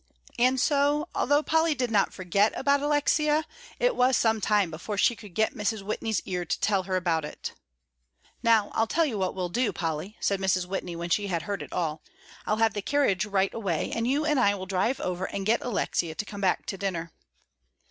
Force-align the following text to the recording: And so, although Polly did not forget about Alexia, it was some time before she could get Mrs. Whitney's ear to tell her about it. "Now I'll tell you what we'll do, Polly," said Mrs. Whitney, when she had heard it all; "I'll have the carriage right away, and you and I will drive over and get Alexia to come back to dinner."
And 0.39 0.59
so, 0.59 1.09
although 1.13 1.43
Polly 1.43 1.75
did 1.75 1.91
not 1.91 2.11
forget 2.11 2.53
about 2.57 2.81
Alexia, 2.81 3.45
it 3.79 3.95
was 3.95 4.17
some 4.17 4.41
time 4.41 4.71
before 4.71 4.97
she 4.97 5.15
could 5.15 5.35
get 5.35 5.53
Mrs. 5.53 5.83
Whitney's 5.83 6.23
ear 6.25 6.43
to 6.43 6.59
tell 6.59 6.85
her 6.89 6.95
about 6.95 7.23
it. 7.23 7.53
"Now 8.41 8.71
I'll 8.73 8.87
tell 8.87 9.05
you 9.05 9.19
what 9.19 9.35
we'll 9.35 9.49
do, 9.49 9.71
Polly," 9.71 10.17
said 10.19 10.39
Mrs. 10.39 10.65
Whitney, 10.65 10.95
when 10.95 11.11
she 11.11 11.27
had 11.27 11.43
heard 11.43 11.61
it 11.61 11.71
all; 11.71 12.01
"I'll 12.47 12.57
have 12.57 12.73
the 12.73 12.81
carriage 12.81 13.27
right 13.27 13.53
away, 13.53 13.91
and 13.91 14.07
you 14.07 14.25
and 14.25 14.39
I 14.39 14.55
will 14.55 14.65
drive 14.65 14.99
over 14.99 15.25
and 15.25 15.45
get 15.45 15.61
Alexia 15.61 16.15
to 16.15 16.25
come 16.25 16.41
back 16.41 16.65
to 16.65 16.79
dinner." 16.79 17.11